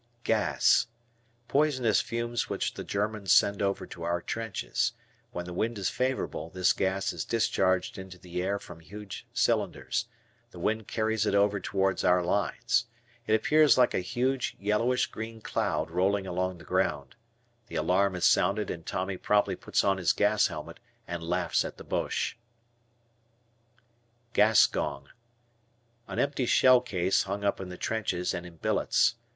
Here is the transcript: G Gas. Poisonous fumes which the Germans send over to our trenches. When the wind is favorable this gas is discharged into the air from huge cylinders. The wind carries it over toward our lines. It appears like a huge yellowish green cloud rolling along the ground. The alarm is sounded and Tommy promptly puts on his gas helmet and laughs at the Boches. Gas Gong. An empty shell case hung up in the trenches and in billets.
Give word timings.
G 0.23 0.33
Gas. 0.33 0.87
Poisonous 1.47 2.01
fumes 2.01 2.49
which 2.49 2.73
the 2.73 2.83
Germans 2.83 3.31
send 3.31 3.61
over 3.61 3.85
to 3.85 4.01
our 4.01 4.19
trenches. 4.19 4.93
When 5.31 5.45
the 5.45 5.53
wind 5.53 5.77
is 5.77 5.91
favorable 5.91 6.49
this 6.49 6.73
gas 6.73 7.13
is 7.13 7.23
discharged 7.23 7.99
into 7.99 8.17
the 8.17 8.41
air 8.41 8.57
from 8.57 8.79
huge 8.79 9.27
cylinders. 9.31 10.07
The 10.49 10.57
wind 10.57 10.87
carries 10.87 11.27
it 11.27 11.35
over 11.35 11.59
toward 11.59 12.03
our 12.03 12.23
lines. 12.23 12.87
It 13.27 13.35
appears 13.35 13.77
like 13.77 13.93
a 13.93 13.99
huge 13.99 14.55
yellowish 14.59 15.05
green 15.05 15.39
cloud 15.39 15.91
rolling 15.91 16.25
along 16.25 16.57
the 16.57 16.63
ground. 16.65 17.15
The 17.67 17.75
alarm 17.75 18.15
is 18.15 18.25
sounded 18.25 18.71
and 18.71 18.83
Tommy 18.83 19.17
promptly 19.17 19.55
puts 19.55 19.83
on 19.83 19.99
his 19.99 20.13
gas 20.13 20.47
helmet 20.47 20.79
and 21.07 21.21
laughs 21.21 21.63
at 21.63 21.77
the 21.77 21.83
Boches. 21.83 22.33
Gas 24.33 24.65
Gong. 24.65 25.09
An 26.07 26.17
empty 26.17 26.47
shell 26.47 26.81
case 26.81 27.21
hung 27.25 27.43
up 27.43 27.61
in 27.61 27.69
the 27.69 27.77
trenches 27.77 28.33
and 28.33 28.47
in 28.47 28.57
billets. 28.57 29.13